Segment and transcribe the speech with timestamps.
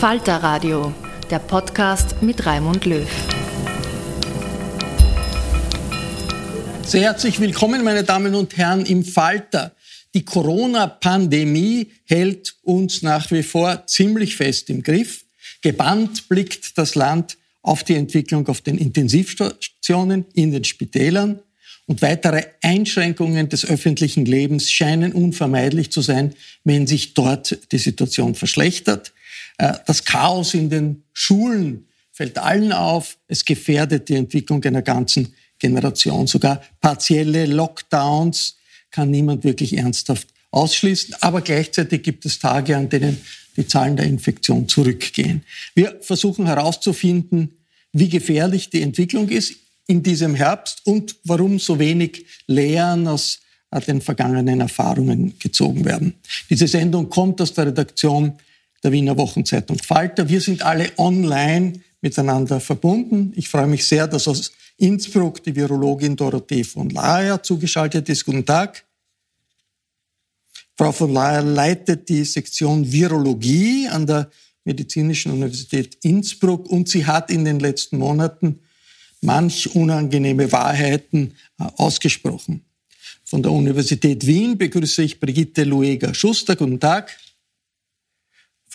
[0.00, 0.92] Falter Radio,
[1.30, 3.08] der Podcast mit Raimund Löw.
[6.84, 9.74] Sehr herzlich willkommen, meine Damen und Herren, im Falter.
[10.12, 15.24] Die Corona-Pandemie hält uns nach wie vor ziemlich fest im Griff.
[15.62, 21.40] Gebannt blickt das Land auf die Entwicklung auf den Intensivstationen, in den Spitälern.
[21.86, 26.34] Und weitere Einschränkungen des öffentlichen Lebens scheinen unvermeidlich zu sein,
[26.64, 29.14] wenn sich dort die Situation verschlechtert.
[29.58, 33.18] Äh, das Chaos in den Schulen fällt allen auf.
[33.28, 36.26] Es gefährdet die Entwicklung einer ganzen Generation.
[36.26, 38.56] Sogar partielle Lockdowns
[38.90, 41.14] kann niemand wirklich ernsthaft ausschließen.
[41.20, 43.20] Aber gleichzeitig gibt es Tage, an denen
[43.56, 45.44] die Zahlen der Infektion zurückgehen.
[45.74, 47.52] Wir versuchen herauszufinden,
[47.92, 49.54] wie gefährlich die Entwicklung ist
[49.86, 53.40] in diesem Herbst und warum so wenig Lehren aus
[53.70, 56.14] äh, den vergangenen Erfahrungen gezogen werden.
[56.50, 58.34] Diese Sendung kommt aus der Redaktion
[58.86, 60.28] der Wiener Wochenzeitung Falter.
[60.28, 63.32] Wir sind alle online miteinander verbunden.
[63.34, 68.24] Ich freue mich sehr, dass aus Innsbruck die Virologin Dorothee von Laer zugeschaltet ist.
[68.24, 68.84] Guten Tag.
[70.76, 74.30] Frau von Laer leitet die Sektion Virologie an der
[74.62, 78.60] Medizinischen Universität Innsbruck und sie hat in den letzten Monaten
[79.20, 82.64] manch unangenehme Wahrheiten äh, ausgesprochen.
[83.24, 86.54] Von der Universität Wien begrüße ich Brigitte Lueger-Schuster.
[86.54, 87.18] Guten Tag.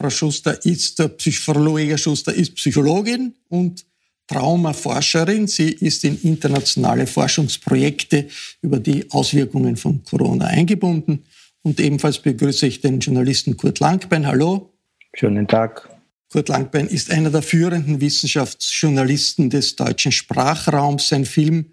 [0.01, 3.85] Frau Schuster ist, Frau Lueger Schuster ist Psychologin und
[4.25, 5.45] Traumaforscherin.
[5.45, 8.27] Sie ist in internationale Forschungsprojekte
[8.63, 11.23] über die Auswirkungen von Corona eingebunden.
[11.61, 14.25] Und ebenfalls begrüße ich den Journalisten Kurt Langbein.
[14.25, 14.73] Hallo.
[15.13, 15.87] Schönen Tag.
[16.31, 21.09] Kurt Langbein ist einer der führenden Wissenschaftsjournalisten des deutschen Sprachraums.
[21.09, 21.65] Sein Film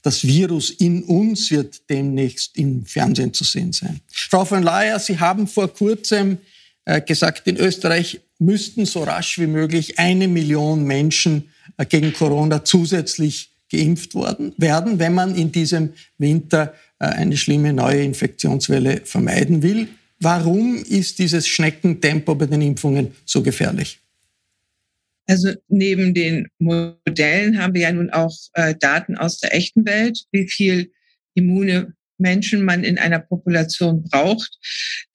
[0.00, 4.00] Das Virus in uns wird demnächst im Fernsehen zu sehen sein.
[4.08, 6.38] Frau von Laer, Sie haben vor kurzem äh,
[6.98, 13.50] gesagt, in Österreich müssten so rasch wie möglich eine Million Menschen äh, gegen Corona zusätzlich
[13.70, 19.88] geimpft worden, werden, wenn man in diesem Winter äh, eine schlimme neue Infektionswelle vermeiden will.
[20.18, 24.00] Warum ist dieses Schneckentempo bei den Impfungen so gefährlich?
[25.26, 30.24] Also neben den Modellen haben wir ja nun auch äh, Daten aus der echten Welt,
[30.32, 30.90] wie viel
[31.34, 34.58] immune Menschen man in einer Population braucht,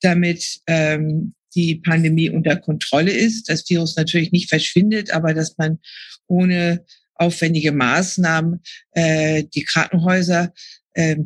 [0.00, 5.78] damit ähm, die Pandemie unter Kontrolle ist, das Virus natürlich nicht verschwindet, aber dass man
[6.26, 8.60] ohne aufwendige Maßnahmen
[8.92, 10.52] äh, die Krankenhäuser
[10.92, 11.16] äh,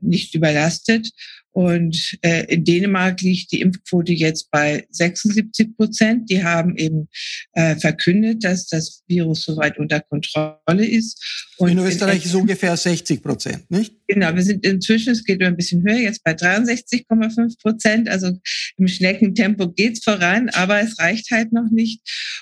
[0.00, 1.10] nicht überlastet.
[1.52, 6.30] Und äh, in Dänemark liegt die Impfquote jetzt bei 76 Prozent.
[6.30, 7.08] Die haben eben
[7.52, 11.52] äh, verkündet, dass das Virus soweit unter Kontrolle ist.
[11.58, 13.94] Und in Österreich in ist ungefähr 60 Prozent, nicht?
[14.08, 18.08] Genau, wir sind inzwischen, es geht ein bisschen höher, jetzt bei 63,5 Prozent.
[18.08, 18.32] Also
[18.78, 22.00] im Schneckentempo geht's voran, aber es reicht halt noch nicht.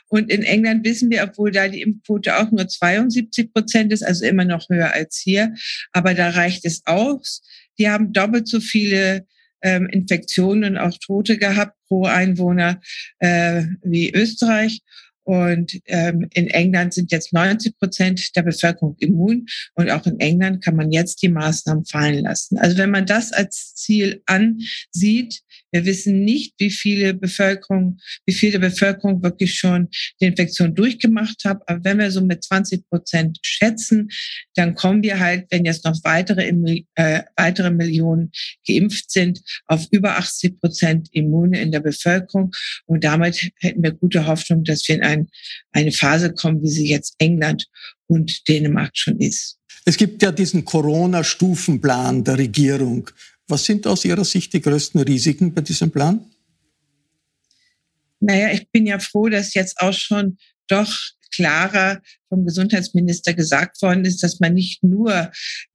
[0.09, 4.25] Und in England wissen wir, obwohl da die Impfquote auch nur 72 Prozent ist, also
[4.25, 5.55] immer noch höher als hier,
[5.93, 7.43] aber da reicht es aus
[7.81, 9.27] die haben doppelt so viele
[9.62, 12.81] ähm, Infektionen und auch Tote gehabt pro Einwohner
[13.19, 14.81] äh, wie Österreich.
[15.23, 19.47] Und ähm, in England sind jetzt 90 Prozent der Bevölkerung immun.
[19.75, 22.59] Und auch in England kann man jetzt die Maßnahmen fallen lassen.
[22.59, 25.41] Also wenn man das als Ziel ansieht,
[25.73, 29.89] wir wissen nicht, wie viele Bevölkerung, wie viele Bevölkerung wirklich schon
[30.21, 31.63] die Infektion durchgemacht hat.
[31.67, 34.09] Aber wenn wir so mit 20 Prozent schätzen,
[34.55, 36.49] dann kommen wir halt, wenn jetzt noch weitere,
[36.95, 38.33] äh, weitere Millionen
[38.67, 42.53] geimpft sind, auf über 80 Prozent Immune in der Bevölkerung.
[42.87, 45.29] Und damit hätten wir gute Hoffnung, dass wir in ein,
[45.73, 47.67] eine Phase kommen, wie sie jetzt England
[48.07, 49.59] und Dänemark schon ist.
[49.85, 53.09] Es gibt ja diesen Corona-Stufenplan der Regierung.
[53.50, 56.25] Was sind aus Ihrer Sicht die größten Risiken bei diesem Plan?
[58.20, 60.38] Naja, ich bin ja froh, dass jetzt auch schon
[60.69, 60.93] doch
[61.35, 62.00] klarer
[62.31, 65.31] vom Gesundheitsminister gesagt worden ist, dass man nicht nur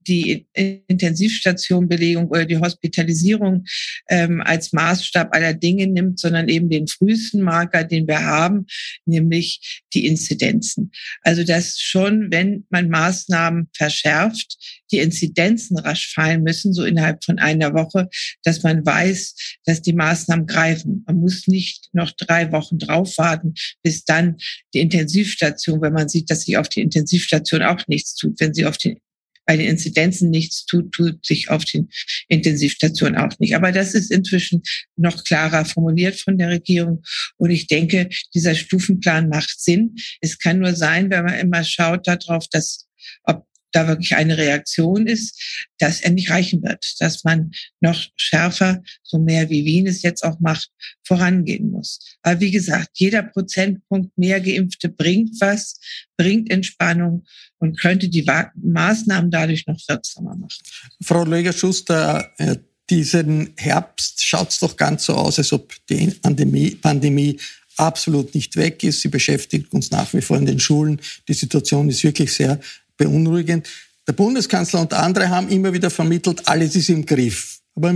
[0.08, 3.64] die Intensivstationbelegung oder die Hospitalisierung
[4.08, 8.66] ähm, als Maßstab aller Dinge nimmt, sondern eben den frühesten Marker, den wir haben,
[9.04, 10.90] nämlich die Inzidenzen.
[11.22, 14.56] Also dass schon, wenn man Maßnahmen verschärft,
[14.92, 18.08] die Inzidenzen rasch fallen müssen, so innerhalb von einer Woche,
[18.44, 21.04] dass man weiß, dass die Maßnahmen greifen.
[21.06, 24.36] Man muss nicht noch drei Wochen drauf warten, bis dann
[24.74, 28.40] die Intensivstation, wenn man sieht, dass sich auf die Intensivstation auch nichts tut.
[28.40, 28.98] Wenn sie auf den
[29.46, 31.88] bei den Inzidenzen nichts tut, tut sich auf den
[32.28, 33.54] Intensivstationen auch nicht.
[33.54, 34.62] Aber das ist inzwischen
[34.96, 37.02] noch klarer formuliert von der Regierung.
[37.36, 39.94] Und ich denke, dieser Stufenplan macht Sinn.
[40.20, 42.88] Es kann nur sein, wenn man immer schaut darauf, dass
[43.22, 45.38] ob da wirklich eine Reaktion ist,
[45.78, 47.50] dass er nicht reichen wird, dass man
[47.80, 50.70] noch schärfer, so mehr wie Wien es jetzt auch macht,
[51.04, 52.00] vorangehen muss.
[52.22, 55.78] Aber wie gesagt, jeder Prozentpunkt mehr Geimpfte bringt was,
[56.16, 57.24] bringt Entspannung
[57.58, 60.62] und könnte die Maßnahmen dadurch noch wirksamer machen.
[61.02, 62.56] Frau Löger-Schuster, äh,
[62.88, 67.38] diesen Herbst schaut es doch ganz so aus, als ob die Pandemie, Pandemie
[67.76, 69.02] absolut nicht weg ist.
[69.02, 71.00] Sie beschäftigt uns nach wie vor in den Schulen.
[71.28, 72.58] Die Situation ist wirklich sehr
[72.96, 73.68] beunruhigend.
[74.06, 77.60] Der Bundeskanzler und andere haben immer wieder vermittelt, alles ist im Griff.
[77.74, 77.92] Aber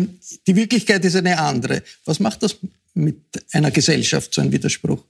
[0.47, 1.83] die Wirklichkeit ist eine andere.
[2.05, 2.57] Was macht das
[2.95, 5.05] mit einer Gesellschaft, so ein Widerspruch?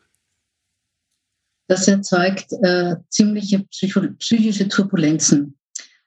[1.68, 5.56] Das erzeugt äh, ziemliche psychische Turbulenzen.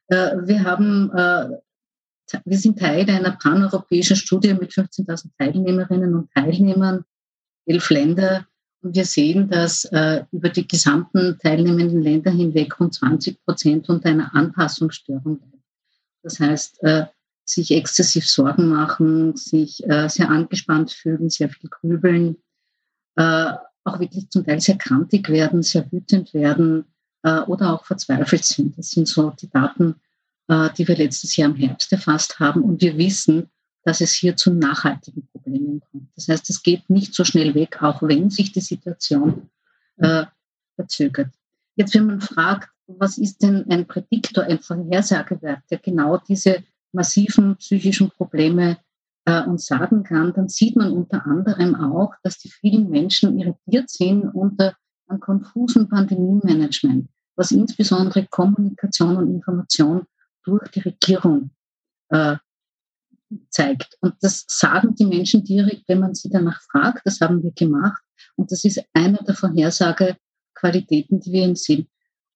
[0.07, 7.05] Äh, wir haben, äh, wir sind Teil einer paneuropäischen Studie mit 15.000 Teilnehmerinnen und Teilnehmern,
[7.65, 8.45] elf Länder,
[8.83, 14.35] wir sehen, dass äh, über die gesamten teilnehmenden Länder hinweg rund 20 Prozent unter einer
[14.35, 15.63] Anpassungsstörung leiden.
[16.21, 17.05] Das heißt, äh,
[17.45, 22.37] sich exzessiv Sorgen machen, sich äh, sehr angespannt fühlen, sehr viel grübeln,
[23.15, 23.53] äh,
[23.83, 26.85] auch wirklich zum Teil sehr krantig werden, sehr wütend werden
[27.23, 28.77] äh, oder auch verzweifelt sind.
[28.77, 29.95] Das sind so die Daten,
[30.47, 32.63] äh, die wir letztes Jahr im Herbst erfasst haben.
[32.63, 33.49] Und wir wissen,
[33.83, 36.09] dass es hier zu nachhaltigen Problemen kommt.
[36.15, 39.49] Das heißt, es geht nicht so schnell weg, auch wenn sich die Situation
[39.97, 40.25] äh,
[40.75, 41.33] verzögert.
[41.75, 47.55] Jetzt, wenn man fragt, was ist denn ein Prädiktor, ein Vorhersagewert, der genau diese massiven
[47.57, 48.77] psychischen Probleme
[49.25, 53.89] äh, uns sagen kann, dann sieht man unter anderem auch, dass die vielen Menschen irritiert
[53.89, 54.75] sind unter
[55.07, 60.05] einem konfusen Pandemie-Management, was insbesondere Kommunikation und Information
[60.43, 61.51] durch die Regierung
[62.09, 62.35] äh,
[63.49, 63.97] zeigt.
[64.01, 67.01] Und das sagen die Menschen direkt, wenn man sie danach fragt.
[67.05, 68.01] Das haben wir gemacht.
[68.35, 71.87] Und das ist einer der Vorhersagequalitäten, die wir ihm sehen.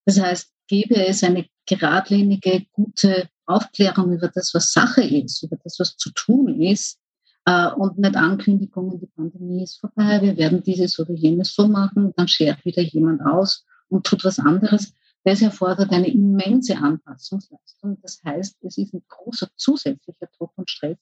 [0.06, 5.80] Das heißt, gäbe es eine geradlinige, gute Aufklärung über das, was Sache ist, über das,
[5.80, 7.00] was zu tun ist,
[7.48, 12.14] äh, und nicht Ankündigungen, die Pandemie ist vorbei, wir werden dieses oder jenes so machen,
[12.18, 14.94] dann schert wieder jemand aus und tut was anderes.
[15.28, 18.00] Das erfordert eine immense Anpassungsleistung.
[18.02, 20.98] Das heißt, es ist ein großer zusätzlicher Druck und Stress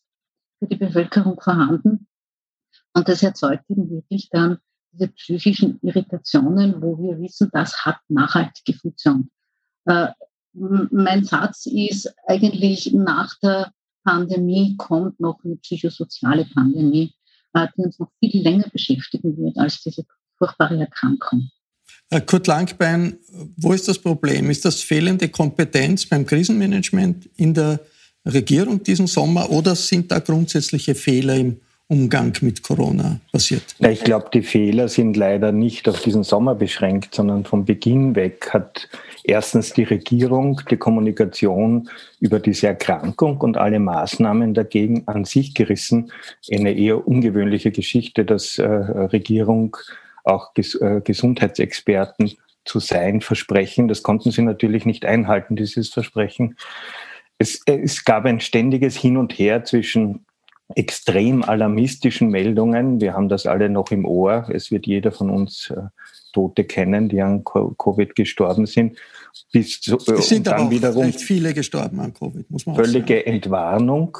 [0.58, 2.08] für die Bevölkerung vorhanden.
[2.96, 4.58] Und das erzeugt eben wirklich dann
[4.92, 9.30] diese psychischen Irritationen, wo wir wissen, das hat nachhaltige Funktion.
[9.86, 10.08] Äh,
[10.54, 17.14] mein Satz ist eigentlich, nach der Pandemie kommt noch eine psychosoziale Pandemie,
[17.54, 20.04] äh, die uns noch viel länger beschäftigen wird als diese
[20.40, 21.52] furchtbare Erkrankung.
[22.10, 23.18] Äh, Kurt Langbein,
[23.58, 24.50] wo ist das Problem?
[24.50, 27.80] Ist das fehlende Kompetenz beim Krisenmanagement in der
[28.26, 31.58] Regierung diesen Sommer oder sind da grundsätzliche Fehler im
[31.88, 33.64] Umgang mit Corona passiert?
[33.80, 38.50] Ich glaube, die Fehler sind leider nicht auf diesen Sommer beschränkt, sondern vom Beginn weg
[38.52, 38.90] hat
[39.24, 46.12] erstens die Regierung die Kommunikation über diese Erkrankung und alle Maßnahmen dagegen an sich gerissen.
[46.52, 49.78] Eine eher ungewöhnliche Geschichte, dass äh, Regierung
[50.26, 52.34] auch Ges äh, Gesundheitsexperten
[52.66, 53.88] zu sein versprechen.
[53.88, 56.58] Das konnten sie natürlich nicht einhalten, dieses Versprechen.
[57.38, 60.26] Es, es gab ein ständiges Hin und Her zwischen
[60.74, 63.00] extrem alarmistischen Meldungen.
[63.00, 64.50] Wir haben das alle noch im Ohr.
[64.52, 65.82] Es wird jeder von uns äh,
[66.34, 68.98] Tote kennen, die an Covid gestorben sind.
[69.52, 72.76] Bis zu, äh, es sind dann aber wiederum recht viele gestorben an Covid, muss man
[72.76, 73.26] Völlige.
[73.26, 74.18] Entwarnung,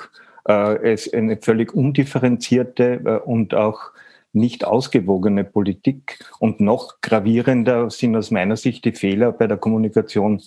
[0.48, 3.92] äh, es eine völlig undifferenzierte äh, und auch
[4.36, 6.20] nicht ausgewogene Politik.
[6.40, 10.42] Und noch gravierender sind aus meiner Sicht die Fehler bei der Kommunikation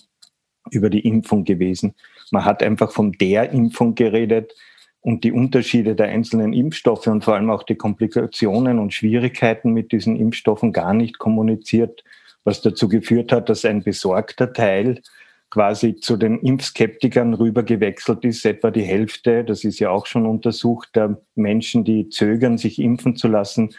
[0.71, 1.95] über die Impfung gewesen.
[2.31, 4.55] Man hat einfach von der Impfung geredet
[5.01, 9.93] und die Unterschiede der einzelnen Impfstoffe und vor allem auch die Komplikationen und Schwierigkeiten mit
[9.93, 12.05] diesen Impfstoffen gar nicht kommuniziert,
[12.45, 15.01] was dazu geführt hat, dass ein besorgter Teil
[15.51, 20.91] quasi zu den Impfskeptikern rübergewechselt ist, etwa die Hälfte, das ist ja auch schon untersucht,
[20.95, 23.71] der Menschen, die zögern, sich impfen zu lassen,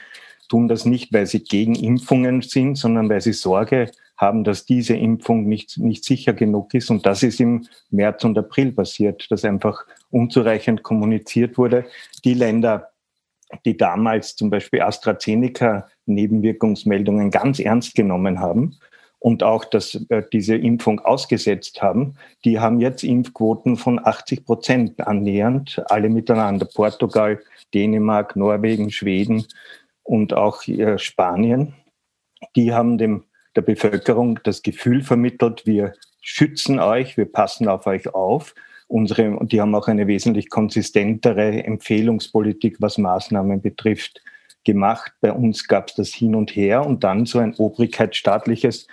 [0.50, 4.96] tun das nicht, weil sie gegen Impfungen sind, sondern weil sie Sorge haben, dass diese
[4.96, 6.90] Impfung nicht, nicht sicher genug ist.
[6.90, 11.86] Und das ist im März und April passiert, dass einfach unzureichend kommuniziert wurde.
[12.26, 12.90] Die Länder,
[13.66, 18.78] die damals zum Beispiel AstraZeneca Nebenwirkungsmeldungen ganz ernst genommen haben
[19.20, 25.06] und auch dass äh, diese Impfung ausgesetzt haben, die haben jetzt Impfquoten von 80 Prozent
[25.06, 26.66] annähernd, alle miteinander.
[26.66, 27.40] Portugal,
[27.74, 29.46] Dänemark, Norwegen, Schweden
[30.04, 31.74] und auch äh, Spanien.
[32.56, 38.14] Die haben dem der Bevölkerung das Gefühl vermittelt, wir schützen euch, wir passen auf euch
[38.14, 38.54] auf.
[38.88, 44.22] Unsere, die haben auch eine wesentlich konsistentere Empfehlungspolitik, was Maßnahmen betrifft,
[44.64, 45.14] gemacht.
[45.22, 48.88] Bei uns gab es das hin und her und dann so ein obrigkeitsstaatliches,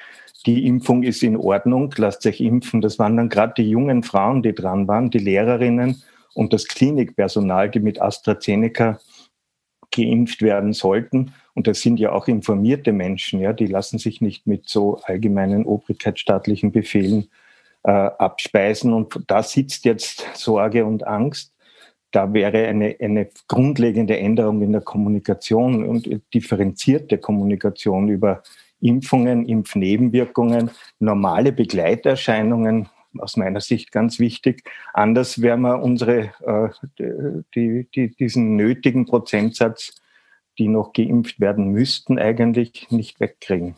[0.46, 2.80] die Impfung ist in Ordnung, lasst euch impfen.
[2.80, 6.02] Das waren dann gerade die jungen Frauen, die dran waren, die Lehrerinnen
[6.34, 9.00] und das Klinikpersonal, die mit AstraZeneca
[9.90, 11.32] geimpft werden sollten.
[11.54, 15.64] Und das sind ja auch informierte Menschen, ja, die lassen sich nicht mit so allgemeinen
[15.64, 17.28] obrigkeitsstaatlichen Befehlen
[17.82, 18.92] äh, abspeisen.
[18.92, 21.55] Und da sitzt jetzt Sorge und Angst.
[22.16, 28.42] Da wäre eine, eine grundlegende Änderung in der Kommunikation und differenzierte Kommunikation über
[28.80, 34.62] Impfungen, Impfnebenwirkungen, normale Begleiterscheinungen aus meiner Sicht ganz wichtig.
[34.94, 40.00] Anders werden wir unsere, äh, die, die, diesen nötigen Prozentsatz
[40.58, 43.74] die noch geimpft werden müssten, eigentlich nicht wegkriegen.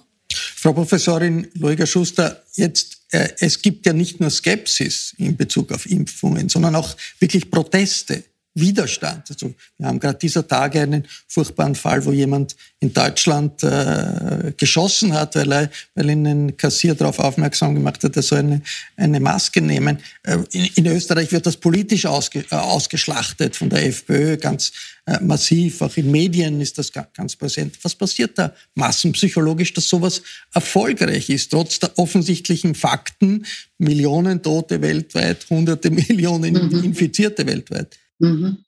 [0.61, 6.49] Frau Professorin Loiger-Schuster, jetzt, äh, es gibt ja nicht nur Skepsis in Bezug auf Impfungen,
[6.49, 8.25] sondern auch wirklich Proteste.
[8.61, 9.31] Widerstand.
[9.31, 15.13] Also wir haben gerade dieser Tage einen furchtbaren Fall, wo jemand in Deutschland äh, geschossen
[15.13, 18.63] hat, weil, er, weil ihn ein Kassier darauf aufmerksam gemacht hat, er soll eine,
[18.97, 19.99] eine Maske nehmen.
[20.23, 24.73] Äh, in, in, Österreich wird das politisch ausge, äh, ausgeschlachtet von der FPÖ ganz
[25.07, 25.83] äh, massiv.
[25.83, 27.79] Auch in Medien ist das ganz präsent.
[27.83, 30.23] Was passiert da massenpsychologisch, dass sowas
[30.55, 33.45] erfolgreich ist, trotz der offensichtlichen Fakten?
[33.79, 36.85] Millionen Tote weltweit, hunderte Millionen mhm.
[36.85, 37.99] Infizierte weltweit.
[38.19, 38.65] Mhm.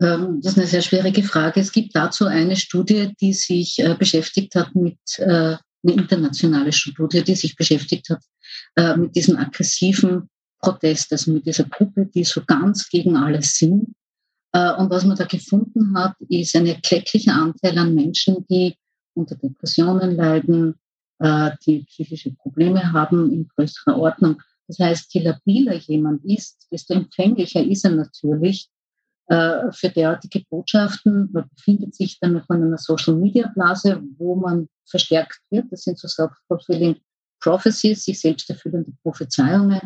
[0.00, 1.60] Ähm, das ist eine sehr schwierige Frage.
[1.60, 7.22] Es gibt dazu eine Studie, die sich äh, beschäftigt hat mit, äh, eine internationale Studie,
[7.22, 8.22] die sich beschäftigt hat
[8.76, 10.28] äh, mit diesem aggressiven
[10.58, 13.94] Protest, also mit dieser Gruppe, die so ganz gegen alles sind.
[14.52, 18.74] Und was man da gefunden hat, ist ein erklecklicher Anteil an Menschen, die
[19.14, 20.74] unter Depressionen leiden,
[21.64, 24.42] die psychische Probleme haben in größerer Ordnung.
[24.66, 28.68] Das heißt, je labiler jemand ist, desto empfänglicher ist er natürlich
[29.30, 31.30] äh, für derartige Botschaften.
[31.30, 35.70] Man befindet sich dann noch in einer Social-Media-Blase, wo man verstärkt wird.
[35.70, 36.96] Das sind so self-fulfilling
[37.40, 39.80] prophecies, sich selbst erfüllende Prophezeiungen.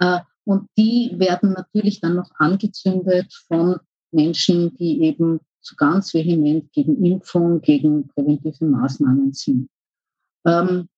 [0.00, 3.76] Äh, und die werden natürlich dann noch angezündet von
[4.10, 9.68] Menschen, die eben so ganz vehement gegen Impfung, gegen präventive Maßnahmen sind.
[10.44, 10.88] Ähm,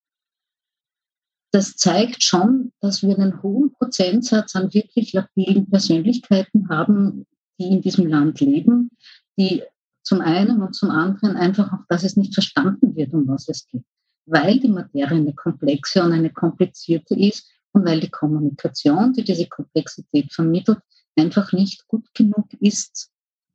[1.52, 7.26] das zeigt schon, dass wir einen hohen Prozentsatz an wirklich labilen Persönlichkeiten haben,
[7.58, 8.90] die in diesem Land leben,
[9.38, 9.62] die
[10.02, 13.66] zum einen und zum anderen einfach auch, dass es nicht verstanden wird, um was es
[13.66, 13.84] geht,
[14.26, 19.46] weil die Materie eine komplexe und eine komplizierte ist und weil die Kommunikation, die diese
[19.46, 20.78] Komplexität vermittelt,
[21.16, 23.10] einfach nicht gut genug ist.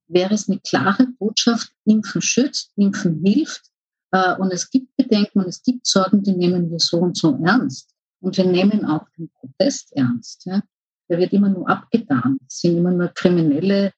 [0.08, 3.70] Wäre es eine klare Botschaft, Impfen schützt, Impfen hilft
[4.12, 7.39] äh, und es gibt Bedenken und es gibt Sorgen, die nehmen wir so und so
[7.44, 7.94] ernst.
[8.22, 10.46] Und wir nehmen auch den Protest ernst.
[10.46, 10.63] Ja?
[11.10, 12.38] Der wird immer nur abgetan.
[12.48, 13.92] Es sind immer nur kriminelle,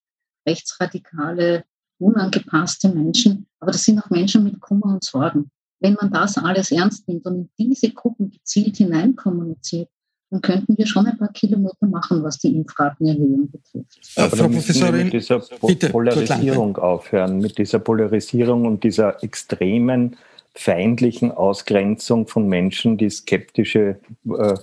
[0.48, 1.64] rechtsradikale,
[2.00, 3.48] unangepasste Menschen.
[3.60, 5.52] Aber das sind auch Menschen mit Kummer und Sorgen.
[5.80, 9.90] Wenn man das alles ernst nimmt und in diese Gruppen gezielt hineinkommuniziert,
[10.30, 14.00] dann könnten wir schon ein paar Kilometer machen, was die Impfratenerhöhung betrifft.
[14.16, 20.16] Aber Frau Professorin, mit dieser bitte, Polarisierung aufhören, mit dieser Polarisierung und dieser extremen
[20.54, 24.56] feindlichen Ausgrenzung von Menschen, die skeptische äh,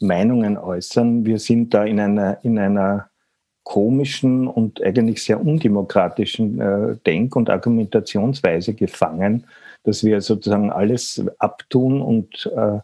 [0.00, 1.24] Meinungen äußern.
[1.24, 3.10] Wir sind da in einer, in einer
[3.64, 9.46] komischen und eigentlich sehr undemokratischen äh, Denk- und Argumentationsweise gefangen,
[9.84, 12.78] dass wir sozusagen alles abtun und äh,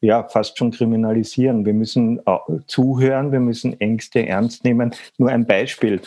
[0.00, 1.66] ja, fast schon kriminalisieren.
[1.66, 2.20] Wir müssen
[2.68, 4.94] zuhören, wir müssen Ängste ernst nehmen.
[5.18, 6.00] Nur ein Beispiel.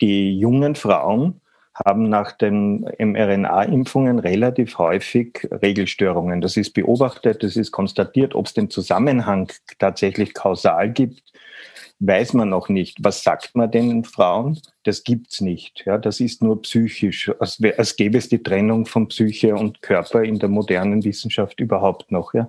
[0.00, 1.40] Die jungen Frauen
[1.74, 6.40] haben nach den mRNA-Impfungen relativ häufig Regelstörungen.
[6.40, 8.34] Das ist beobachtet, das ist konstatiert.
[8.34, 11.22] Ob es den Zusammenhang tatsächlich kausal gibt,
[11.98, 12.98] weiß man noch nicht.
[13.02, 14.60] Was sagt man den Frauen?
[14.84, 15.84] Das gibt's nicht.
[15.84, 17.32] Ja, das ist nur psychisch.
[17.40, 22.12] Als, als gäbe es die Trennung von Psyche und Körper in der modernen Wissenschaft überhaupt
[22.12, 22.34] noch.
[22.34, 22.48] Ja.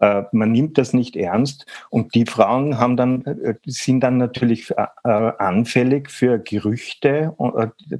[0.00, 4.70] Äh, man nimmt das nicht ernst und die Frauen haben dann, äh, sind dann natürlich
[4.70, 7.34] äh, anfällig für Gerüchte,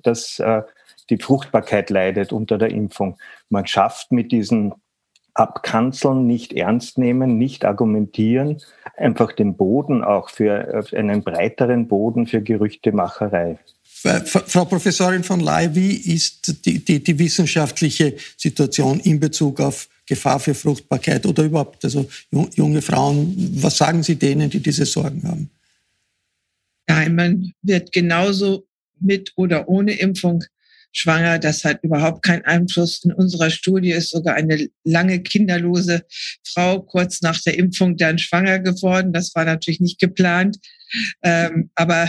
[0.03, 0.43] dass
[1.11, 3.19] die Fruchtbarkeit leidet unter der Impfung.
[3.49, 4.75] Man schafft mit diesen
[5.35, 8.59] Abkanzeln, nicht ernst nehmen, nicht argumentieren,
[8.97, 13.59] einfach den Boden auch für einen breiteren Boden für Gerüchtemacherei.
[13.85, 20.41] Frau Professorin von Ley, wie ist die, die, die wissenschaftliche Situation in Bezug auf Gefahr
[20.41, 22.09] für Fruchtbarkeit oder überhaupt, also
[22.57, 25.49] junge Frauen, was sagen Sie denen, die diese Sorgen haben?
[26.89, 28.67] Nein, man wird genauso
[28.99, 30.43] mit oder ohne Impfung
[30.91, 31.39] schwanger.
[31.39, 33.05] Das hat überhaupt keinen Einfluss.
[33.05, 36.03] In unserer Studie ist sogar eine lange kinderlose
[36.43, 39.13] Frau kurz nach der Impfung dann schwanger geworden.
[39.13, 40.59] Das war natürlich nicht geplant.
[41.23, 42.09] Ähm, aber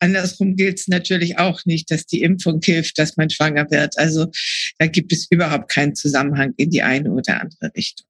[0.00, 3.98] Andersrum gilt es natürlich auch nicht, dass die Impfung hilft, dass man schwanger wird.
[3.98, 4.30] Also
[4.78, 8.06] da gibt es überhaupt keinen Zusammenhang in die eine oder andere Richtung.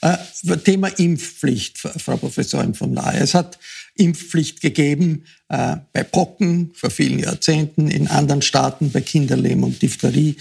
[0.00, 0.16] Äh,
[0.64, 3.18] Thema Impfpflicht, Frau Professorin von Lahe.
[3.18, 3.58] Es hat
[3.96, 10.36] Impfpflicht gegeben äh, bei Pocken vor vielen Jahrzehnten, in anderen Staaten bei Kinderlähmung, Diphtherie,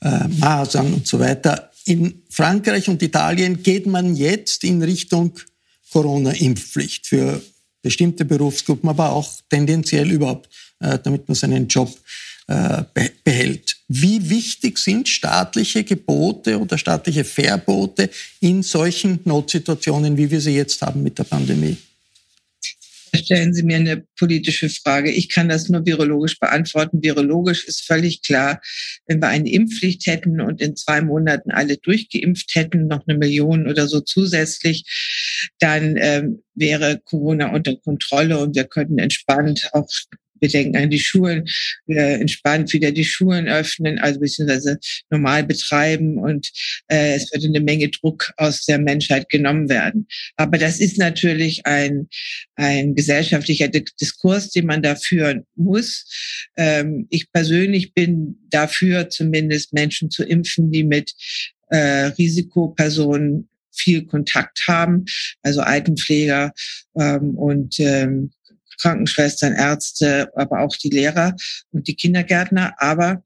[0.00, 1.70] äh, Masern und so weiter.
[1.84, 5.38] In Frankreich und Italien geht man jetzt in Richtung
[5.92, 7.42] Corona-Impfpflicht für
[7.84, 10.48] bestimmte Berufsgruppen, aber auch tendenziell überhaupt,
[10.80, 11.96] äh, damit man seinen Job
[12.48, 12.82] äh,
[13.22, 13.76] behält.
[13.88, 20.82] Wie wichtig sind staatliche Gebote oder staatliche Verbote in solchen Notsituationen, wie wir sie jetzt
[20.82, 21.76] haben mit der Pandemie?
[23.14, 25.10] Stellen Sie mir eine politische Frage.
[25.10, 27.02] Ich kann das nur virologisch beantworten.
[27.02, 28.60] Virologisch ist völlig klar,
[29.06, 33.68] wenn wir eine Impfpflicht hätten und in zwei Monaten alle durchgeimpft hätten, noch eine Million
[33.68, 34.84] oder so zusätzlich,
[35.58, 39.88] dann ähm, wäre Corona unter Kontrolle und wir könnten entspannt auch
[40.44, 41.48] wir denken an die Schulen,
[41.86, 44.78] wir entspannt wieder die Schulen öffnen, also beziehungsweise
[45.08, 46.50] normal betreiben und
[46.88, 50.06] äh, es würde eine Menge Druck aus der Menschheit genommen werden.
[50.36, 52.08] Aber das ist natürlich ein,
[52.56, 56.04] ein gesellschaftlicher Diskurs, den man da führen muss.
[56.58, 61.14] Ähm, ich persönlich bin dafür, zumindest Menschen zu impfen, die mit
[61.70, 65.06] äh, Risikopersonen viel Kontakt haben,
[65.42, 66.52] also Altenpfleger
[66.96, 68.30] ähm, und ähm,
[68.80, 71.34] Krankenschwestern, Ärzte, aber auch die Lehrer
[71.72, 72.74] und die Kindergärtner.
[72.78, 73.22] Aber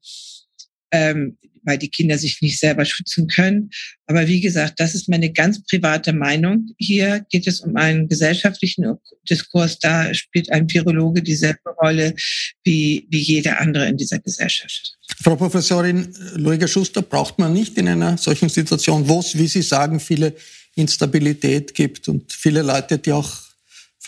[0.91, 3.69] ähm, weil die Kinder sich nicht selber schützen können.
[4.07, 6.69] Aber wie gesagt, das ist meine ganz private Meinung.
[6.77, 8.85] Hier geht es um einen gesellschaftlichen
[9.29, 9.79] Diskurs.
[9.79, 12.15] Da spielt ein Virologe dieselbe Rolle
[12.63, 14.97] wie, wie jeder andere in dieser Gesellschaft.
[15.21, 19.61] Frau Professorin Luiger Schuster, braucht man nicht in einer solchen Situation, wo es, wie Sie
[19.61, 20.35] sagen, viele
[20.75, 23.48] Instabilität gibt und viele Leute, die auch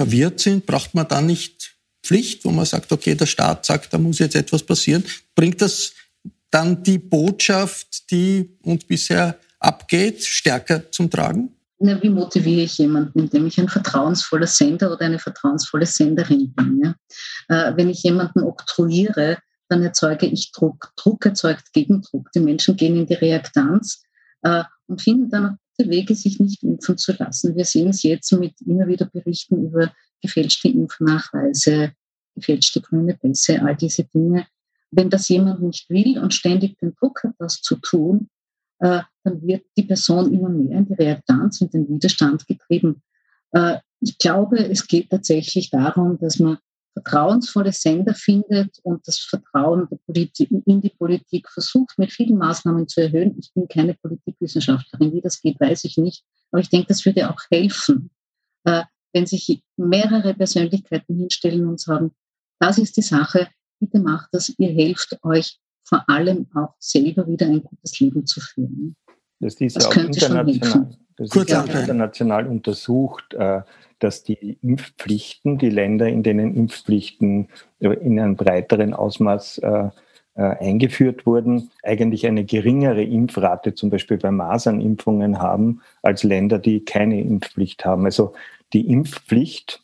[0.02, 4.00] verwirrt sind, braucht man dann nicht Pflicht, wo man sagt, okay, der Staat sagt, da
[4.00, 5.04] muss jetzt etwas passieren.
[5.36, 5.94] Bringt das
[6.50, 11.56] dann die Botschaft, die uns bisher abgeht, stärker zum Tragen?
[11.78, 16.82] Na, wie motiviere ich jemanden, indem ich ein vertrauensvoller Sender oder eine vertrauensvolle Senderin bin?
[16.84, 17.70] Ja?
[17.70, 19.38] Äh, wenn ich jemanden oktroyiere,
[19.70, 20.94] dann erzeuge ich Druck.
[20.96, 22.32] Druck erzeugt Gegendruck.
[22.34, 24.02] Die Menschen gehen in die Reaktanz
[24.42, 27.56] äh, und finden dann Wege, sich nicht impfen zu lassen.
[27.56, 31.94] Wir sehen es jetzt mit immer wieder Berichten über gefälschte Impfnachweise,
[32.36, 34.46] gefälschte grüne Pässe, all diese Dinge.
[34.92, 38.30] Wenn das jemand nicht will und ständig den Druck hat, das zu tun,
[38.80, 43.02] äh, dann wird die Person immer mehr in die Reaktanz, in den Widerstand getrieben.
[43.52, 46.58] Äh, ich glaube, es geht tatsächlich darum, dass man
[46.94, 53.36] vertrauensvolle Sender findet und das Vertrauen in die Politik versucht, mit vielen Maßnahmen zu erhöhen.
[53.40, 56.24] Ich bin keine Politikwissenschaftlerin, wie das geht, weiß ich nicht.
[56.52, 58.12] Aber ich denke, das würde auch helfen.
[58.66, 62.12] Äh, wenn sich mehrere Persönlichkeiten hinstellen und sagen,
[62.60, 63.48] das ist die Sache,
[63.80, 68.40] bitte macht das, ihr helft euch vor allem auch selber wieder ein gutes Leben zu
[68.40, 68.96] führen.
[69.40, 73.62] Das das auch international, das ist auch international untersucht, äh,
[74.00, 79.90] dass die Impfpflichten, die Länder, in denen Impfpflichten in einem breiteren Ausmaß äh,
[80.34, 86.84] äh, eingeführt wurden, eigentlich eine geringere Impfrate zum Beispiel bei Masernimpfungen haben als Länder, die
[86.84, 88.06] keine Impfpflicht haben.
[88.06, 88.34] Also
[88.74, 89.84] die Impfpflicht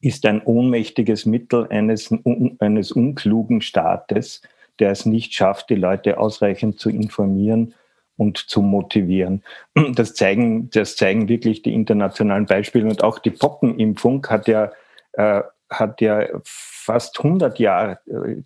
[0.00, 2.14] ist ein ohnmächtiges Mittel eines,
[2.58, 4.40] eines unklugen Staates,
[4.78, 7.74] der es nicht schafft, die Leute ausreichend zu informieren
[8.16, 9.42] und zu motivieren.
[9.94, 14.72] Das zeigen, das zeigen wirklich die internationalen Beispiele und auch die Pockenimpfung hat ja,
[15.12, 17.98] äh, hat ja fast 100 Jahre,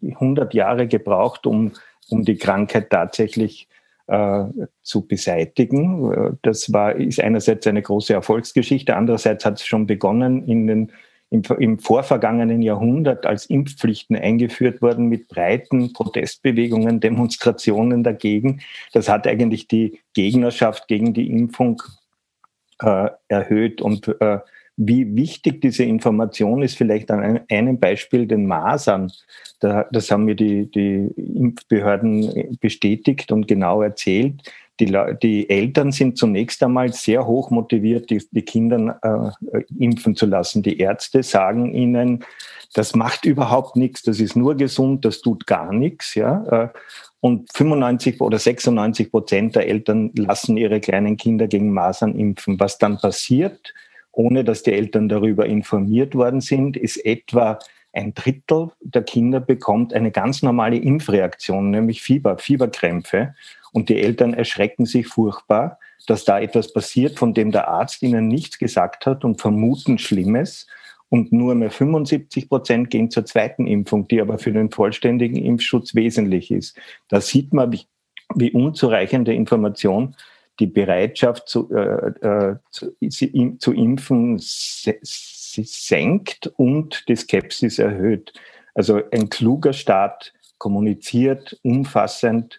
[0.03, 1.73] 100 Jahre gebraucht, um,
[2.09, 3.69] um die Krankheit tatsächlich
[4.07, 4.45] äh,
[4.83, 6.39] zu beseitigen.
[6.43, 10.93] Das war, ist einerseits eine große Erfolgsgeschichte, andererseits hat es schon begonnen in den
[11.31, 18.61] im, im vorvergangenen Jahrhundert als Impfpflichten eingeführt worden mit breiten Protestbewegungen, Demonstrationen dagegen.
[18.93, 21.83] Das hat eigentlich die Gegnerschaft gegen die Impfung
[22.81, 23.83] äh, erhöht.
[23.83, 24.39] Und äh,
[24.77, 29.11] wie wichtig diese Information ist, vielleicht an einem Beispiel den Masern.
[29.61, 34.43] Da, das haben mir die, die Impfbehörden bestätigt und genau erzählt
[34.81, 40.27] die, die Eltern sind zunächst einmal sehr hoch motiviert, die, die Kinder äh, impfen zu
[40.27, 40.63] lassen.
[40.63, 42.25] Die Ärzte sagen ihnen,
[42.75, 46.15] das macht überhaupt nichts, das ist nur gesund, das tut gar nichts.
[46.15, 46.45] Ja?
[46.45, 46.69] Äh,
[47.21, 52.61] und 95 oder 96 Prozent der Eltern lassen ihre kleinen Kinder gegen Masern impfen.
[52.61, 53.73] Was dann passiert,
[54.13, 57.59] ohne dass die Eltern darüber informiert worden sind, ist etwa
[57.97, 63.35] ein Drittel der Kinder bekommt eine ganz normale Impfreaktion, nämlich Fieber, Fieberkrämpfe.
[63.77, 68.27] Und die Eltern erschrecken sich furchtbar, dass da etwas passiert, von dem der Arzt ihnen
[68.27, 70.67] nichts gesagt hat und vermuten Schlimmes.
[71.11, 75.95] Und nur mehr 75 Prozent gehen zur zweiten Impfung, die aber für den vollständigen Impfschutz
[75.95, 76.81] wesentlich ist.
[77.09, 77.83] Da sieht man, wie,
[78.35, 80.17] wie unzureichende Information
[80.59, 82.97] die Bereitschaft zu, äh, äh, zu,
[83.59, 88.33] zu impfen senkt und die Skepsis erhöht.
[88.73, 92.59] Also ein kluger Staat kommuniziert umfassend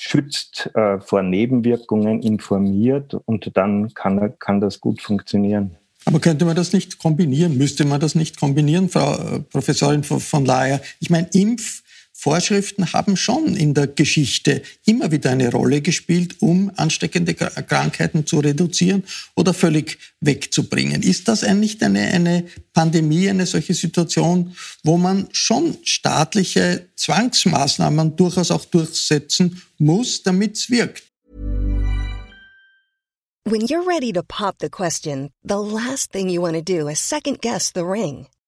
[0.00, 5.76] schützt äh, vor Nebenwirkungen, informiert und dann kann, kann das gut funktionieren.
[6.04, 7.58] Aber könnte man das nicht kombinieren?
[7.58, 10.80] Müsste man das nicht kombinieren, Frau äh, Professorin von Laer?
[11.00, 11.82] Ich meine, Impf
[12.20, 18.40] Vorschriften haben schon in der Geschichte immer wieder eine Rolle gespielt, um ansteckende Krankheiten zu
[18.40, 19.04] reduzieren
[19.36, 21.04] oder völlig wegzubringen.
[21.04, 28.50] Ist das eigentlich eine, eine Pandemie, eine solche Situation, wo man schon staatliche Zwangsmaßnahmen durchaus
[28.50, 31.04] auch durchsetzen muss, damit es wirkt?
[33.44, 36.98] When you're ready to pop the question, the last thing you want to do is
[36.98, 38.26] second guess the ring.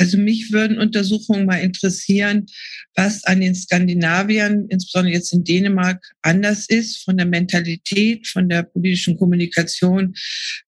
[0.00, 2.46] Also mich würden Untersuchungen mal interessieren,
[2.94, 8.62] was an den Skandinaviern, insbesondere jetzt in Dänemark, anders ist von der Mentalität, von der
[8.62, 10.14] politischen Kommunikation,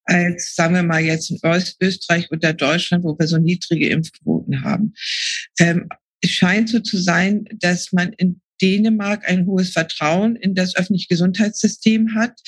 [0.03, 1.39] als sagen wir mal jetzt in
[1.81, 4.93] Österreich oder Deutschland, wo wir so niedrige Impfquoten haben.
[5.57, 5.89] Ähm,
[6.21, 11.07] es scheint so zu sein, dass man in Dänemark ein hohes Vertrauen in das öffentliche
[11.09, 12.39] Gesundheitssystem hat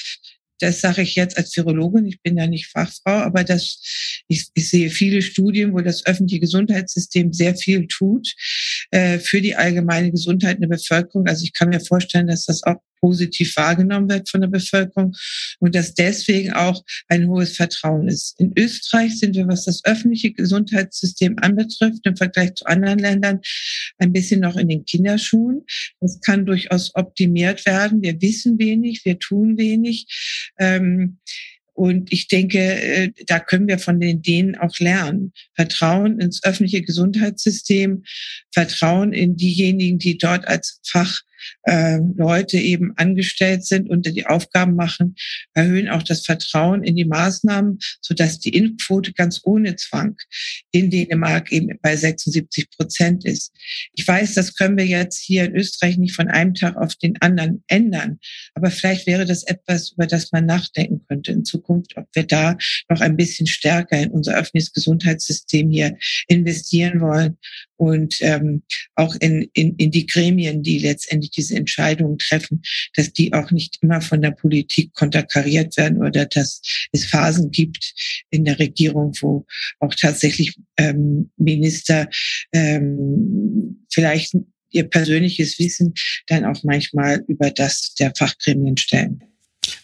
[0.60, 3.80] das sage ich jetzt als Virologin, ich bin ja nicht Fachfrau, aber das,
[4.28, 8.34] ich, ich sehe viele Studien, wo das öffentliche Gesundheitssystem sehr viel tut
[8.92, 11.28] äh, für die allgemeine Gesundheit in der Bevölkerung.
[11.28, 15.16] Also ich kann mir vorstellen, dass das auch positiv wahrgenommen wird von der Bevölkerung
[15.60, 18.34] und dass deswegen auch ein hohes Vertrauen ist.
[18.40, 23.42] In Österreich sind wir, was das öffentliche Gesundheitssystem anbetrifft, im Vergleich zu anderen Ländern
[24.00, 25.66] ein bisschen noch in den Kinderschuhen.
[26.02, 28.02] Das kann durchaus optimiert werden.
[28.02, 30.08] Wir wissen wenig, wir tun wenig.
[30.58, 31.20] Ähm,
[31.74, 35.32] und ich denke, äh, da können wir von den Dänen auch lernen.
[35.54, 38.04] Vertrauen ins öffentliche Gesundheitssystem,
[38.52, 41.22] Vertrauen in diejenigen, die dort als Fach
[41.64, 45.16] äh, Leute eben angestellt sind und die Aufgaben machen,
[45.54, 50.18] erhöhen auch das Vertrauen in die Maßnahmen, sodass die Impfquote ganz ohne Zwang
[50.72, 53.54] in Dänemark eben bei 76 Prozent ist.
[53.94, 57.20] Ich weiß, das können wir jetzt hier in Österreich nicht von einem Tag auf den
[57.22, 58.20] anderen ändern,
[58.54, 62.58] aber vielleicht wäre das etwas, über das man nachdenken könnte in Zukunft, ob wir da
[62.90, 67.38] noch ein bisschen stärker in unser öffentliches Gesundheitssystem hier investieren wollen
[67.78, 68.64] und ähm,
[68.96, 72.62] auch in, in, in die Gremien, die letztendlich diese Entscheidungen treffen,
[72.96, 77.94] dass die auch nicht immer von der Politik konterkariert werden oder dass es Phasen gibt
[78.30, 79.46] in der Regierung, wo
[79.80, 82.10] auch tatsächlich ähm, Minister
[82.54, 84.34] ähm, vielleicht
[84.72, 85.94] ihr persönliches Wissen
[86.28, 89.24] dann auch manchmal über das der Fachgremien stellen.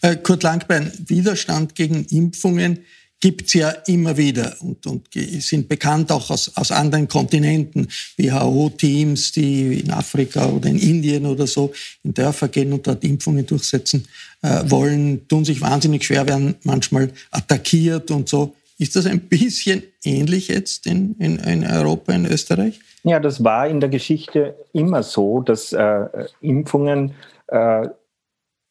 [0.02, 2.80] Äh, Kurt Langbein, Widerstand gegen Impfungen
[3.22, 7.86] gibt es ja immer wieder und, und sind bekannt auch aus, aus anderen Kontinenten,
[8.18, 13.46] WHO-Teams, die in Afrika oder in Indien oder so in Dörfer gehen und dort Impfungen
[13.46, 14.08] durchsetzen
[14.42, 18.56] äh, wollen, tun sich wahnsinnig schwer, werden manchmal attackiert und so.
[18.78, 22.80] Ist das ein bisschen ähnlich jetzt in, in, in Europa, in Österreich?
[23.04, 26.06] Ja, das war in der Geschichte immer so, dass äh,
[26.40, 27.14] Impfungen
[27.46, 27.86] äh,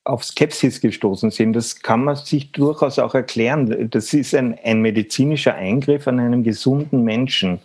[0.04, 1.54] auf Skepsis gestoßen sind.
[1.54, 3.90] Das kann man sich durchaus auch erklären.
[3.90, 7.60] Das ist ein, ein medizinischer Eingriff an einem gesunden Menschen,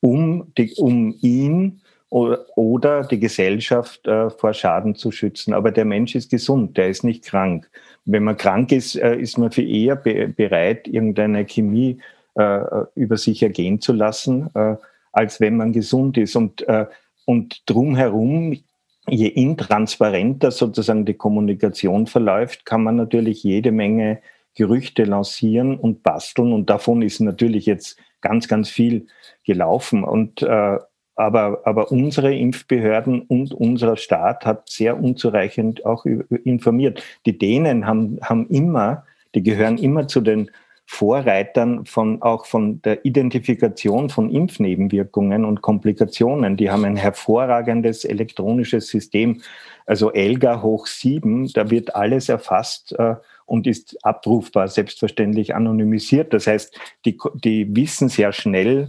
[0.00, 5.54] um, die, um ihn oder, oder die Gesellschaft äh, vor Schaden zu schützen.
[5.54, 7.70] Aber der Mensch ist gesund, der ist nicht krank.
[8.04, 11.98] Wenn man krank ist, äh, ist man viel eher be bereit, irgendeine Chemie
[12.34, 12.60] äh,
[12.94, 14.76] über sich ergehen zu lassen, äh,
[15.12, 16.36] als wenn man gesund ist.
[16.36, 16.86] Und, äh,
[17.24, 18.58] und drumherum
[19.08, 24.20] je intransparenter sozusagen die Kommunikation verläuft, kann man natürlich jede Menge
[24.54, 26.52] Gerüchte lancieren und basteln.
[26.52, 29.06] Und davon ist natürlich jetzt ganz, ganz viel
[29.44, 30.04] gelaufen.
[30.04, 30.78] Und äh,
[31.18, 37.02] aber, aber unsere Impfbehörden und unser Staat hat sehr unzureichend auch informiert.
[37.26, 40.50] Die Dänen haben, haben immer, die gehören immer zu den
[40.90, 46.56] Vorreitern von auch von der Identifikation von Impfnebenwirkungen und Komplikationen.
[46.56, 49.42] Die haben ein hervorragendes elektronisches System,
[49.84, 51.52] also ELGA hoch sieben.
[51.52, 56.32] Da wird alles erfasst äh, und ist abrufbar, selbstverständlich anonymisiert.
[56.32, 56.74] Das heißt,
[57.04, 58.88] die, die wissen sehr schnell,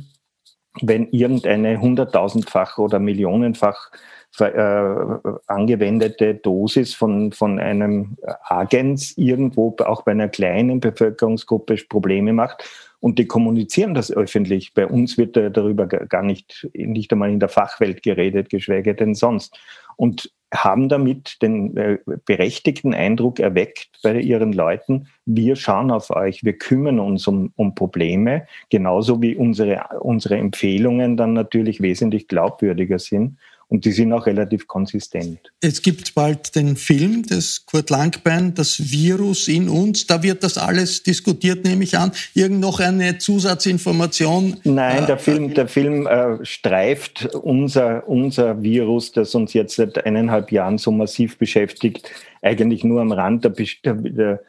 [0.82, 3.92] wenn irgendeine hunderttausendfach oder millionenfach
[4.40, 12.64] äh, angewendete Dosis von, von einem Agens irgendwo auch bei einer kleinen Bevölkerungsgruppe Probleme macht.
[13.02, 14.74] Und die kommunizieren das öffentlich.
[14.74, 19.58] Bei uns wird darüber gar nicht, nicht einmal in der Fachwelt geredet, geschweige denn sonst.
[19.96, 26.44] Und haben damit den äh, berechtigten Eindruck erweckt bei ihren Leuten, wir schauen auf euch,
[26.44, 32.98] wir kümmern uns um, um Probleme, genauso wie unsere, unsere Empfehlungen dann natürlich wesentlich glaubwürdiger
[32.98, 33.38] sind
[33.70, 35.40] und die sind auch relativ konsistent.
[35.62, 40.08] Es gibt bald den Film des Kurt Langbein, das Virus in uns.
[40.08, 42.12] Da wird das alles diskutiert, nehme ich an.
[42.34, 44.58] Irgend noch eine Zusatzinformation?
[44.64, 50.04] Nein, der äh, Film, der Film äh, streift unser, unser Virus, das uns jetzt seit
[50.04, 52.10] eineinhalb Jahren so massiv beschäftigt,
[52.42, 53.54] eigentlich nur am Rand der,
[53.84, 54.42] der der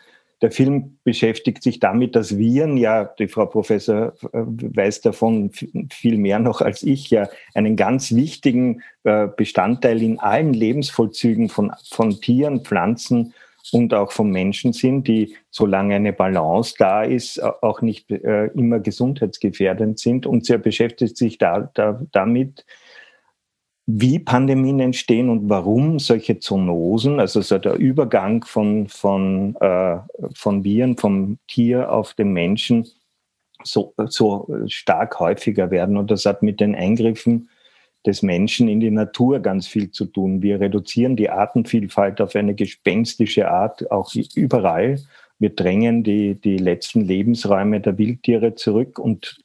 [0.51, 5.51] Film beschäftigt sich damit, dass Viren, ja, die Frau Professor äh, weiß davon
[5.91, 11.73] viel mehr noch als ich, ja, einen ganz wichtigen äh, Bestandteil in allen Lebensvollzügen von,
[11.91, 13.35] von Tieren, Pflanzen
[13.73, 18.81] und auch von Menschen sind, die, solange eine Balance da ist, auch nicht äh, immer
[18.81, 20.27] gesundheitsgefährdend sind.
[20.27, 22.65] Und sie beschäftigt sich da, da, damit,
[23.99, 29.99] wie Pandemien entstehen und warum solche Zoonosen, also so der Übergang von, von, äh,
[30.35, 32.87] von Viren vom Tier auf den Menschen
[33.65, 35.97] so, so stark häufiger werden.
[35.97, 37.49] Und das hat mit den Eingriffen
[38.07, 40.43] des Menschen in die Natur ganz viel zu tun.
[40.43, 45.01] Wir reduzieren die Artenvielfalt auf eine gespenstische Art auch überall.
[45.39, 49.39] Wir drängen die, die letzten Lebensräume der Wildtiere zurück und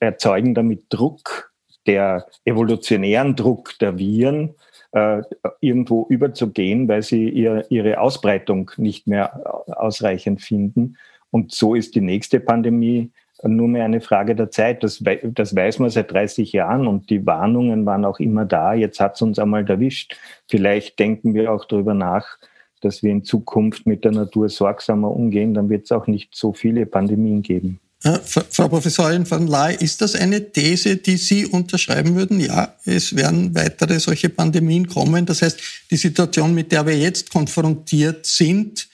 [0.00, 1.45] erzeugen damit Druck
[1.86, 4.54] der evolutionären Druck der Viren
[4.92, 5.22] äh,
[5.60, 10.96] irgendwo überzugehen, weil sie ihr, ihre Ausbreitung nicht mehr ausreichend finden.
[11.30, 13.10] Und so ist die nächste Pandemie
[13.42, 14.82] nur mehr eine Frage der Zeit.
[14.82, 18.74] Das, das weiß man seit 30 Jahren und die Warnungen waren auch immer da.
[18.74, 20.16] Jetzt hat es uns einmal erwischt.
[20.48, 22.38] Vielleicht denken wir auch darüber nach,
[22.80, 25.54] dass wir in Zukunft mit der Natur sorgsamer umgehen.
[25.54, 27.80] Dann wird es auch nicht so viele Pandemien geben.
[28.00, 32.40] Frau Professorin van Lay, ist das eine These, die Sie unterschreiben würden?
[32.40, 35.24] Ja, es werden weitere solche Pandemien kommen.
[35.24, 35.58] Das heißt,
[35.90, 38.86] die Situation, mit der wir jetzt konfrontiert sind,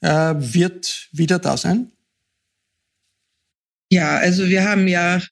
[0.00, 1.90] äh, wird wieder da sein?
[3.90, 5.22] Ja, also wir haben ja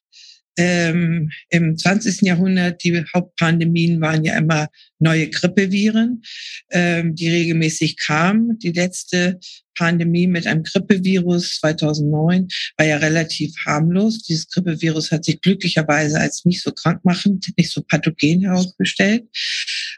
[0.57, 2.21] ähm, im 20.
[2.21, 6.23] Jahrhundert, die Hauptpandemien waren ja immer neue Grippeviren,
[6.71, 8.57] ähm, die regelmäßig kamen.
[8.57, 9.39] Die letzte
[9.77, 14.23] Pandemie mit einem Grippevirus 2009 war ja relativ harmlos.
[14.23, 19.25] Dieses Grippevirus hat sich glücklicherweise als nicht so krankmachend, nicht so pathogen herausgestellt.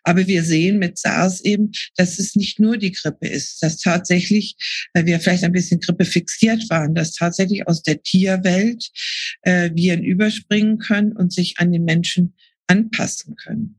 [0.04, 4.56] Aber wir sehen mit SARS eben, dass es nicht nur die Grippe ist, dass tatsächlich,
[4.94, 8.90] weil wir vielleicht ein bisschen Grippe fixiert waren, dass tatsächlich aus der Tierwelt
[9.44, 12.34] äh, Viren überspringen können und sich an den Menschen
[12.68, 13.76] anpassen können.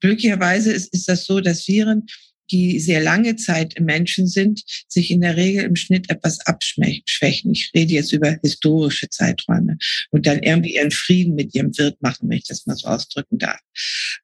[0.00, 2.06] Glücklicherweise ist, ist das so, dass Viren
[2.50, 7.52] die sehr lange Zeit im Menschen sind, sich in der Regel im Schnitt etwas abschwächen.
[7.52, 9.78] Ich rede jetzt über historische Zeiträume
[10.10, 13.38] und dann irgendwie ihren Frieden mit ihrem Wirt machen, wenn ich das mal so ausdrücken
[13.38, 13.60] darf.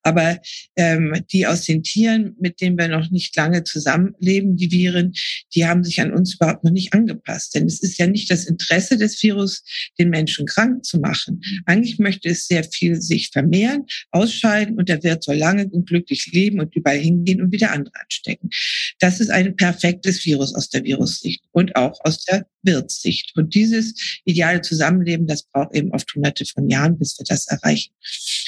[0.02, 0.38] Aber
[0.76, 5.12] ähm, die aus den Tieren, mit denen wir noch nicht lange zusammenleben, die Viren,
[5.54, 7.54] die haben sich an uns überhaupt noch nicht angepasst.
[7.54, 9.62] Denn es ist ja nicht das Interesse des Virus,
[9.98, 11.40] den Menschen krank zu machen.
[11.66, 16.26] Eigentlich möchte es sehr viel sich vermehren, ausscheiden und der Wirt soll lange und glücklich
[16.32, 18.50] leben und überall hingehen und wieder andere anstecken.
[18.98, 23.32] Das ist ein perfektes Virus aus der Virussicht und auch aus der Wirtssicht.
[23.36, 27.92] Und dieses ideale Zusammenleben, das braucht eben oft hunderte von Jahren, bis wir das erreichen.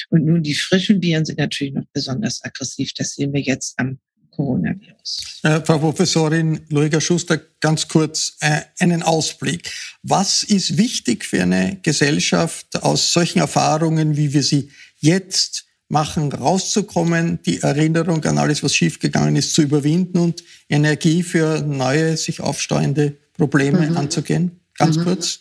[0.09, 2.93] Und nun die frischen Viren sind natürlich noch besonders aggressiv.
[2.97, 3.99] Das sehen wir jetzt am
[4.35, 5.41] Coronavirus.
[5.43, 9.71] Äh, Frau Professorin Luiga Schuster, ganz kurz äh, einen Ausblick.
[10.01, 17.39] Was ist wichtig für eine Gesellschaft aus solchen Erfahrungen, wie wir sie jetzt machen, rauszukommen,
[17.45, 23.15] die Erinnerung an alles, was schiefgegangen ist, zu überwinden und Energie für neue, sich aufsteuernde
[23.33, 23.97] Probleme mhm.
[23.97, 24.59] anzugehen?
[24.75, 25.03] Ganz mhm.
[25.03, 25.39] kurz.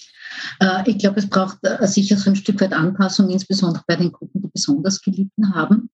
[0.60, 4.12] Äh, ich glaube, es braucht äh, sicher so ein Stück weit Anpassung, insbesondere bei den
[4.12, 5.90] Gruppen, die besonders gelitten haben.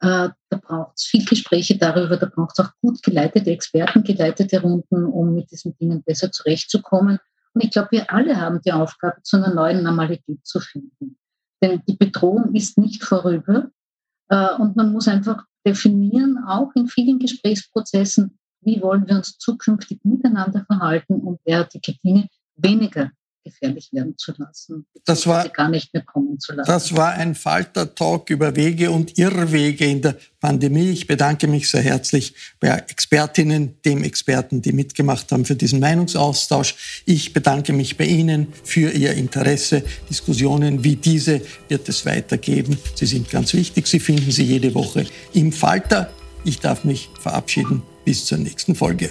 [0.00, 4.60] Äh, da braucht es viel Gespräche darüber, da braucht es auch gut geleitete Experten, geleitete
[4.60, 7.18] Runden, um mit diesen Dingen besser zurechtzukommen.
[7.52, 11.16] Und ich glaube, wir alle haben die Aufgabe, zu einer neuen Normalität zu finden.
[11.62, 13.70] Denn die Bedrohung ist nicht vorüber.
[14.28, 20.64] Und man muss einfach definieren, auch in vielen Gesprächsprozessen, wie wollen wir uns zukünftig miteinander
[20.64, 23.10] verhalten, um derartige Dinge weniger
[23.44, 24.86] gefährlich werden zu lassen.
[25.04, 26.70] Das war, gar nicht mehr kommen zu lassen.
[26.70, 30.90] Das war ein Falter-Talk über Wege und Irrwege in der Pandemie.
[30.90, 37.02] Ich bedanke mich sehr herzlich bei Expertinnen, dem Experten, die mitgemacht haben für diesen Meinungsaustausch.
[37.06, 39.82] Ich bedanke mich bei Ihnen für Ihr Interesse.
[40.08, 42.78] Diskussionen wie diese wird es weitergeben.
[42.94, 43.86] Sie sind ganz wichtig.
[43.86, 46.10] Sie finden sie jede Woche im Falter.
[46.44, 47.82] Ich darf mich verabschieden.
[48.04, 49.10] Bis zur nächsten Folge.